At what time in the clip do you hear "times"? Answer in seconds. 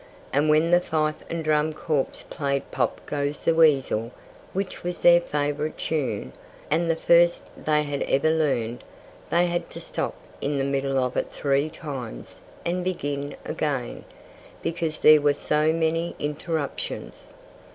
11.69-12.39